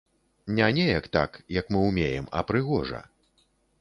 Не 0.55 0.69
неяк 0.77 1.05
так, 1.17 1.37
як 1.59 1.69
мы 1.75 1.79
ўмеем, 1.91 2.25
а 2.41 2.43
прыгожа. 2.53 3.03